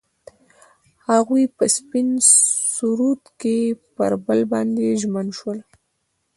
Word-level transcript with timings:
هغوی 1.09 1.43
په 1.55 1.65
سپین 1.75 2.07
سرود 2.73 3.21
کې 3.39 3.57
پر 3.95 4.11
بل 4.25 4.39
باندې 4.51 4.87
ژمن 5.01 5.27
شول. 5.37 5.59